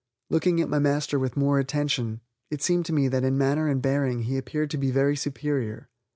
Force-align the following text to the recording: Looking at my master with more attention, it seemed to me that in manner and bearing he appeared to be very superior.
Looking 0.31 0.59
at 0.59 0.67
my 0.67 0.79
master 0.79 1.19
with 1.19 1.37
more 1.37 1.59
attention, 1.59 2.21
it 2.49 2.63
seemed 2.63 2.87
to 2.87 2.91
me 2.91 3.07
that 3.09 3.23
in 3.23 3.37
manner 3.37 3.67
and 3.67 3.83
bearing 3.83 4.23
he 4.23 4.35
appeared 4.35 4.71
to 4.71 4.77
be 4.79 4.89
very 4.89 5.15
superior. 5.15 5.89